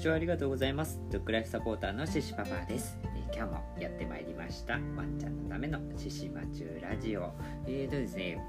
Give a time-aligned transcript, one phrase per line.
[0.00, 0.98] 視聴ありがとうございます。
[1.10, 2.96] ドッグライフサポーターのシシパパです。
[3.34, 4.72] 今日もやってまいりました。
[4.72, 7.34] ワンちゃんのためのシシマチュラジオ。
[7.66, 8.42] えーとですね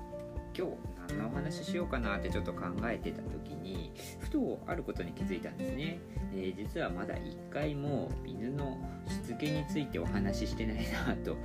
[0.57, 0.73] 今日
[1.09, 5.99] 何のお話ししようかなってちょっと考えてた時にふとあることに気づいたんですね、
[6.33, 8.77] えー、実はまだ1回も犬の
[9.09, 11.37] しつけについてお話ししてないなと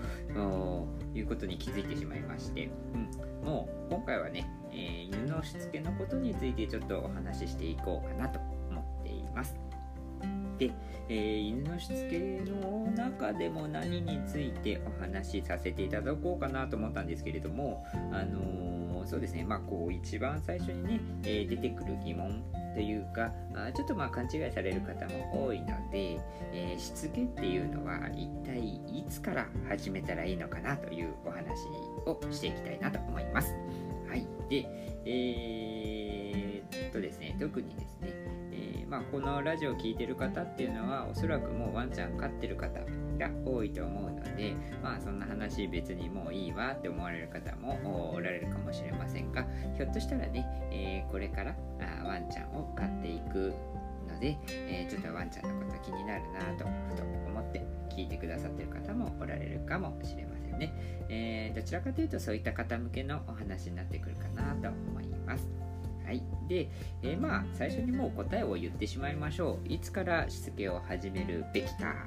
[1.18, 8.38] いうことに気づいてしまいまして、うん、もう今回はね、えー、犬のしつけのことについてちょっとお話ししていこうかなと
[8.70, 9.65] 思っています。
[10.58, 10.70] で、
[11.08, 22.42] えー、犬のしつけの中でも何についてお話しさせていただこうかなと思ったんですけれどもあのそうですね、まあ、こう一番最初にね、えー、出てくる疑問
[22.74, 26.18] というかあちょっとまあ勘違いされる方も多いので、
[26.52, 31.46] えー、しつけっていうのは一体いつから始めたらいいのかなというお話
[32.04, 33.54] をしていきたいなと思います。
[34.08, 34.26] はい。
[34.48, 34.66] で、
[35.04, 38.12] えー、っとですね、特にですね、
[38.88, 42.80] まあ、このラジオを聴いてる方っていうのはおそらくもうワンちゃん飼ってる方
[43.18, 49.44] が多いと思うので、まあそんな話別にもういいわって思われる方もおられるかもしれませんが、
[49.76, 53.52] ひょっとしたらね、えー、これからあワンちゃんを飼っていく
[54.06, 60.72] ので、えー、ちょっとワンちゃんのこと気になるなとふと思って聞いてくださってる方もおられるかもしれませんね。
[61.08, 65.48] えー、どちらかというとそういった方向けのお話になってくるかなと思います。
[66.06, 66.22] はい。
[66.48, 66.68] で、
[67.02, 69.72] えー、まあ、最初にもう答えを言ってしまいましょう。
[69.72, 72.06] いつからしつけを始めるべきか。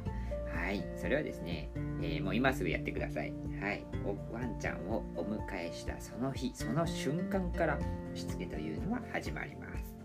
[0.53, 1.69] はい、それはですね、
[2.01, 3.33] えー、もう今すぐやってください。
[3.61, 3.85] はい、
[4.31, 7.77] ワンちゃんをお迎えしたその日、その瞬間から
[8.15, 9.95] しつけというのは始まります。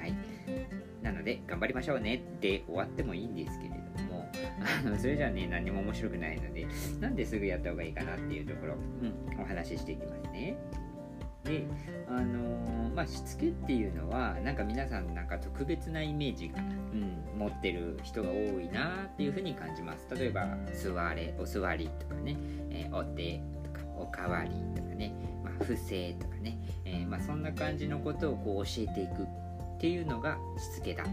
[0.00, 0.14] はい、
[1.02, 4.28] なので、頑張りましょうねって終わってもいいんですけれども、
[4.84, 6.66] あのそれじゃあね、何も面白くないので、
[7.00, 10.56] なんですぐやった方がいいかなっていうところ、うん、お話ししていきますね。
[11.46, 11.64] で
[12.08, 20.06] あのー、まあしつけっていうのはなんか皆さんなんか特別なイメージが、うん、持ってる人が多いなっていうふうに感じます。
[20.14, 22.36] 例えば座れお座りとかね、
[22.70, 25.12] えー、お手とかおかわりとかね、
[25.42, 31.04] まあ、不正とかね、えー、まあ、そんな感じのことをこう教えていくっていうのがしつけだ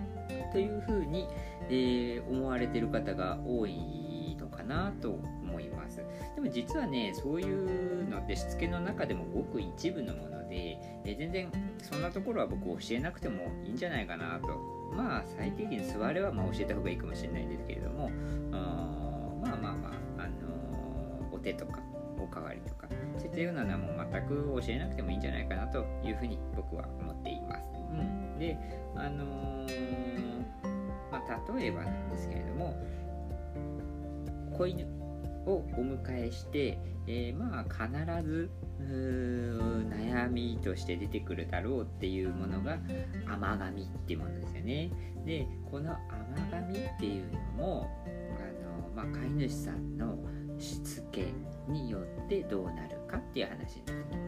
[0.52, 1.28] というふうに、
[1.70, 4.03] え思われてる方が多い
[4.54, 6.04] かなと思います。
[6.36, 14.84] でも実はねそういうのってしつけの中でもごく一部のもので、え全然そんなところは僕教えなくてもいいんじゃないかなと。
[14.96, 18.10] まあ最低限座れはまあ教えた方がいいかもしれないですけれども
[19.44, 21.80] まあまあまあ、あのー、お手とか
[22.18, 22.88] おかわりとか
[23.18, 27.70] そういったようなのはもう全く教えなくてもいいんじゃないかなというふうに僕は思っています。
[27.92, 28.58] うん、で
[28.96, 30.44] あのー、
[31.12, 32.76] まあ、例えばなんですけれども
[34.54, 34.86] 子犬
[35.46, 36.78] をお迎えして、
[37.08, 38.50] えー、まあ必ず
[38.80, 42.78] 悩みとして出てくるだろうっていうものが
[43.28, 44.90] 甘噛みっていうものですよね。
[45.26, 46.00] でこの甘
[46.52, 50.18] 噛みっていうのもあの、まあ、飼い主さんの
[50.60, 51.28] しつけ
[51.68, 54.24] によってどうなるかっていう話になってきま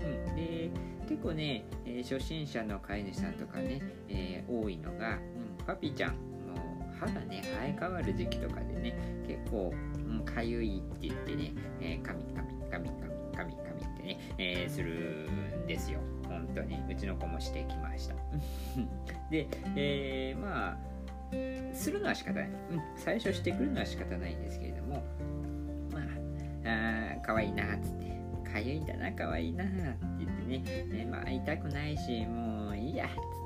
[0.00, 0.06] す。
[0.06, 0.70] うん、で
[1.08, 6.31] 結構ね、えー、初心者の飼い主さんとかね、えー、多いのが、うん、パピちゃん
[7.06, 8.96] 歯がね生え変わる時期とかでね
[9.26, 9.72] 結構
[10.24, 15.28] かゆいって言ってね、えー、カミカミカミカミカミカミってね、えー、する
[15.64, 16.00] んですよ。
[16.28, 16.78] 本当に。
[16.88, 18.14] うちの子もしてきました。
[19.30, 22.48] で、えー、まあ、するのは仕方ない。
[22.48, 25.02] うん、最初してくるのは仕方ないんですけれども、
[25.92, 26.00] ま
[26.64, 28.12] あ、あ可愛いなっつって、
[28.50, 29.74] かゆいんだな、可愛いいなって
[30.18, 33.41] 言ってね、えー、まあ、痛くないし、もういいやっつって、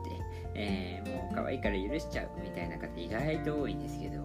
[0.59, 4.23] えー、もう可愛いから許しちゃうみたいな方意外と多いんですけど、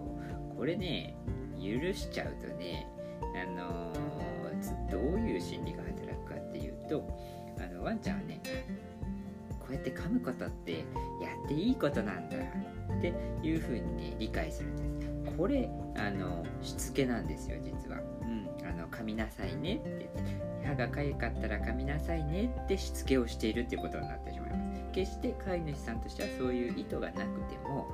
[0.56, 1.14] これね、
[1.58, 2.86] 許しちゃうとね、
[3.20, 7.04] あのー、どういう心理が働くかっていうと
[7.58, 8.40] あのワンちゃんはね
[9.58, 10.78] こうやって噛むことってや
[11.44, 15.11] っていいことなんだっていうふうにね理解するんです。
[15.36, 20.10] これあのしつけなんですよ実は、うん、あの噛みなさいねって
[20.64, 24.82] 歯がかゆかったら噛みなさいねってしつけをしているっていうことになってしまいます。
[24.92, 27.86] 決して飼い主さんとしてはそういう意図がなくても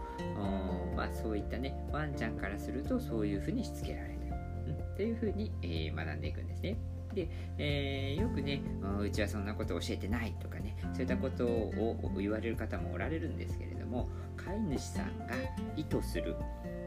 [0.98, 4.18] まあ、そういったねワンちゃんからするとそういうふうにしつけられる、
[4.66, 6.76] うん、っていうふうに、えー、学んでいくんですね。
[7.14, 8.60] で、えー、よくね、
[9.00, 15.34] うちはそんなことを教えてないとかね、そういったことを言われる方もおられるんですけれども、飼い主さんが
[15.76, 16.36] 意図する、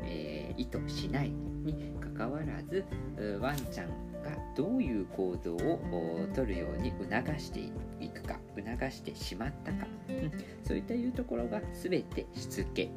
[0.04, 2.86] えー、意図しないにかかわらず、
[3.40, 3.88] ワンちゃん
[4.22, 7.60] がどういう行動をとるように促して
[8.00, 10.32] いくか促してしまったか、うん、
[10.64, 12.90] そういったいうところが全てしつけ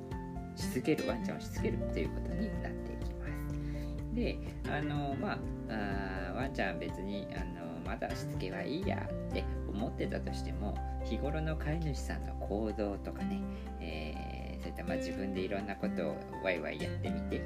[0.56, 4.14] しつけるワンちゃんをしつけるということになっていきます。
[4.14, 13.40] であのまああワンちゃん別にあのまだしつけはいいやって思ってたとしても日頃の飼い主さんの行動とかね、
[13.80, 14.33] えー
[14.64, 17.42] そういったまあ自分でいろんなことをワイワイやってみて、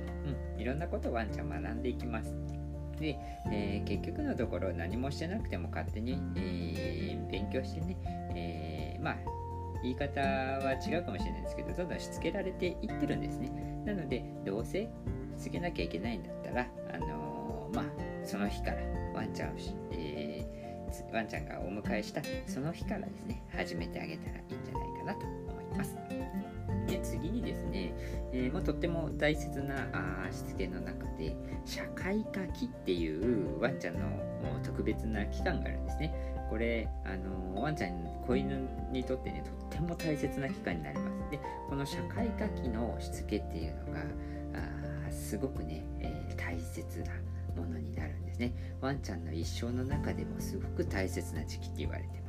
[0.55, 2.33] うん、いろんなことをワンちゃん学んでいきます。
[3.01, 3.19] で、
[3.51, 7.97] えー、結局のところ何もしてなくても勝手に、えー、勉強してね、
[8.35, 9.17] えー、まあ
[9.83, 13.51] 言い方は違うかもしれないですけどどんどんしつけられていってるんですね。
[13.85, 14.89] なのでどうせし
[15.39, 17.85] つけなきゃいけないんだったらあのまあ
[18.25, 18.77] その日から
[19.15, 19.53] ワンちゃんを、
[19.93, 20.47] え
[21.13, 26.08] ワンちゃんがお迎えしたその日からですね始めてあげたらいいんじゃないかなと思います
[26.89, 27.93] で次にですね、
[28.33, 34.01] えー、もうとっても大切なあしつけの中で社会化期っていうワンちゃんの
[34.65, 36.35] 特別な期間があるんですね。
[36.49, 41.31] これあのワンちゃん子犬にとってねとっても大切な期間になります。
[41.31, 44.01] でこの社会化期のしつけっていうのが
[45.09, 47.13] あすごくね、えー、大切な
[47.55, 48.53] ものになるんですね。
[48.81, 52.28] ワンちゃんの一生の中でもすごく大切な時期って言われてます。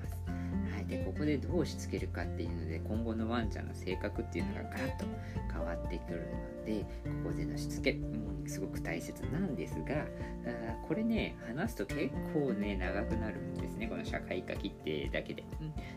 [0.74, 5.06] はい、でここでどうしつけるかっていうので今後のワンちゃんの性格っていうのがガラッと
[5.52, 6.28] 変わってくる
[6.60, 6.86] ので
[7.24, 10.06] ここでのしつけ、う、すごく大切なんですが
[10.46, 15.44] あこれね話すと結構ね長くなるんですねこの社会科切ってだけで、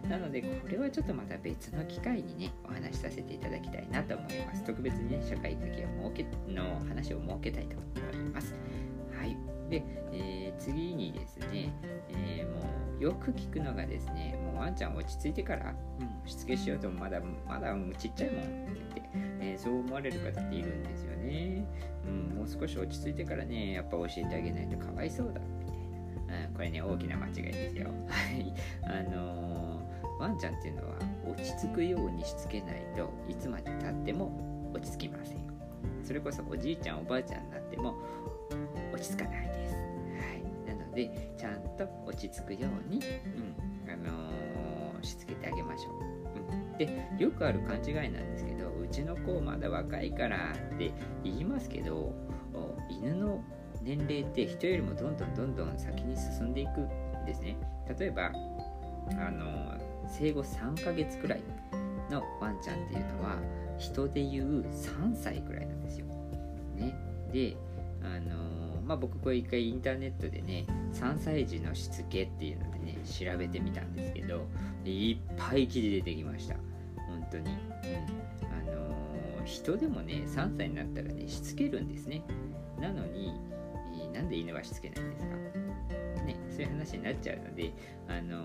[0.05, 4.65] うん、なのでこれはちょっとまた別の機会にねお話しさせていただきたいなと思います。
[4.65, 8.55] 特別にね社会科期を設けの話を設けたいと思います。
[9.19, 9.37] はい。
[9.71, 9.83] で、
[10.13, 11.73] えー、次にですね、
[12.11, 19.03] えー、もうよく聞くのがですねもうワンちゃん落ち着いてから、うん、しつけしようともまだまだちっちゃいもんって言って、
[19.41, 21.67] えー、そう思われる方っているんですよね、
[22.07, 27.89] うん、もう少し落ち着いてからねやっぱ教えてあげないとかわいそうだみたいな、うん、これね大きな間違いですよ。
[28.09, 28.55] はい。
[28.85, 30.95] あのー、ワンちゃんっていうのは
[31.27, 35.39] 落ち着くようにしつけないといつまでたっても落ち着きません。
[36.05, 37.97] それこそおじいちゃんおばあちゃんになっても
[38.93, 39.62] 落ち着かないです、
[40.93, 43.73] のでちゃんと落ち着くように、うん。
[43.93, 50.93] あのー、しつけてあげましょう、うん、でよくある勘違いなんですけどうちの子まだ若いからって
[51.25, 52.15] 言いますけど
[52.89, 53.43] 犬の
[53.83, 57.57] 年齢って人よりもどんどんどんどん先に進んでいくんですね。
[57.99, 59.77] 例えばあの
[60.09, 61.43] 生後3ヶ月くらい
[62.11, 63.39] のワンちゃんっていうのは
[63.79, 66.07] 人でいう3歳くらいなんですよ。
[66.77, 66.95] ね、
[67.33, 67.57] で
[68.03, 68.32] あのー、
[68.93, 74.45] まあ、僕これ一回インターネットでね3歳児のしつけっていうのでね調べてみたんですけど
[74.85, 76.57] いっぱい記事出てきました。
[76.97, 77.55] 本当に、うん。
[77.55, 77.57] あ
[78.71, 82.23] のー、人でもね3歳になったらねしつけるんですね。
[82.79, 83.33] なのに、
[83.95, 85.37] えー、なんで犬はしつけないんですか？
[86.27, 87.73] ねそういう話になっちゃうので
[88.09, 88.45] あの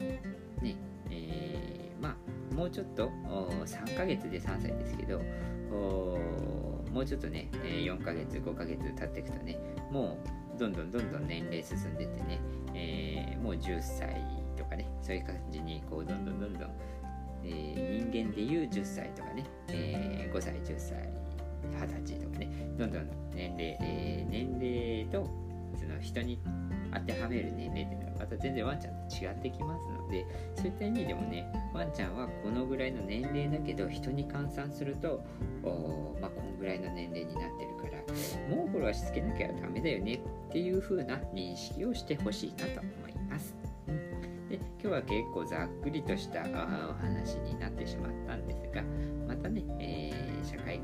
[0.00, 0.74] ー、ね
[1.12, 2.16] えー、ま
[2.50, 3.12] あもうちょっと
[3.64, 5.22] 3ヶ月で3歳ですけど
[6.96, 9.58] もうちょっとね、え4ヶ月、5ヶ月経っていくとね、
[9.92, 10.16] も
[10.56, 12.40] うどんどんどんどん年齢進んでってね、
[12.72, 14.24] えー、もう10歳
[14.56, 16.70] とかね、そういう感じにこうどんどんどんどん、
[17.44, 20.96] えー、人間でいう10歳とかね、え、5歳、10歳、
[21.70, 22.48] 20歳とかね、
[22.78, 25.28] どんどん年齢、え、年齢と
[25.78, 26.40] その人に
[27.00, 35.24] 当てはめる年齢っていうのはまた全然ワンちゃんと違ってきますのでそういった意味でもねワンちゃんはこのぐらいの年齢だけど人に換算すると
[36.20, 43.54] まあ、こんぐらいの年齢になってるからもうこれはしつけなきゃダメだよねっていう風な認識をしてほしいなと思います。
[44.48, 46.44] で今日は結構ざっくりとしたお
[46.94, 48.35] 話になってしまった、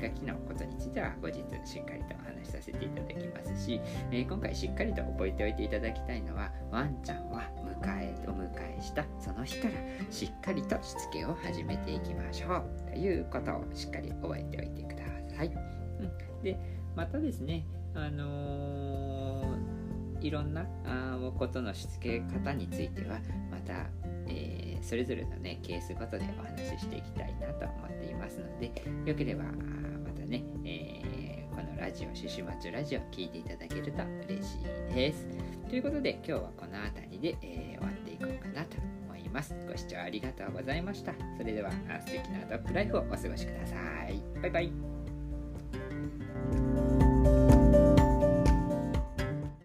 [0.07, 3.81] ー、社会科機のことについては後日しっかりとお話しさせていただきますし、
[4.11, 7.49] えー、今回しっかりと覚えておいていただきたいのはワンちゃんは
[7.81, 9.73] 迎えお迎えしたその日から
[10.11, 15.03] しっかりとしつけを始めていきましょうということをしっかり覚えておいてくだ
[15.35, 15.47] さい。
[15.47, 16.57] うん、で
[16.95, 21.03] またですねあのー、いろんなあ
[21.37, 23.19] ことのしつけ方については
[23.51, 23.87] また、
[24.27, 28.71] えー、それぞれのねケースごとでお話ししていきたいなと思っていますので
[29.05, 29.43] よければ
[30.33, 34.57] ね、えー、このラジオ、シシマチュラジオ聴いていただけると嬉し
[34.89, 35.27] いです。
[35.69, 39.55] ということで今日はこの辺りで、えー、終わっていこうかなと思います。
[39.67, 41.13] ご視聴ありがとうございました。
[41.37, 41.77] それでは素
[42.13, 43.75] 敵なドッグライフをお過ごしくださ
[44.09, 44.23] い。
[44.41, 44.71] バイバイ。